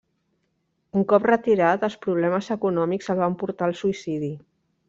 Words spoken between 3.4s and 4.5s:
portar al suïcidi.